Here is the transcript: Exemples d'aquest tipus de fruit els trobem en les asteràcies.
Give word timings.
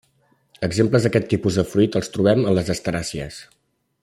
Exemples 0.67 1.05
d'aquest 1.07 1.29
tipus 1.33 1.59
de 1.61 1.67
fruit 1.75 1.99
els 2.01 2.13
trobem 2.17 2.45
en 2.47 2.59
les 2.61 2.75
asteràcies. 2.77 3.43